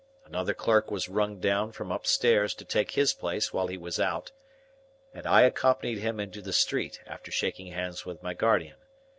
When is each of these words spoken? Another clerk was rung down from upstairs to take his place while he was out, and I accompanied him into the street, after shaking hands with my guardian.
Another 0.25 0.55
clerk 0.55 0.89
was 0.89 1.07
rung 1.07 1.37
down 1.39 1.71
from 1.73 1.91
upstairs 1.91 2.55
to 2.55 2.65
take 2.65 2.89
his 2.89 3.13
place 3.13 3.53
while 3.53 3.67
he 3.67 3.77
was 3.77 3.99
out, 3.99 4.31
and 5.13 5.27
I 5.27 5.41
accompanied 5.43 5.99
him 5.99 6.19
into 6.19 6.41
the 6.41 6.53
street, 6.53 6.99
after 7.05 7.31
shaking 7.31 7.67
hands 7.67 8.03
with 8.03 8.23
my 8.23 8.33
guardian. 8.33 8.77